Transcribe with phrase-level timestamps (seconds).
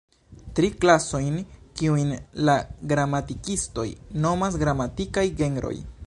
[0.59, 1.33] Tri klasojn,
[1.81, 2.15] kiujn
[2.49, 2.55] la
[2.93, 3.87] gramatikistoj
[4.25, 5.75] nomas gramatikaj genroj.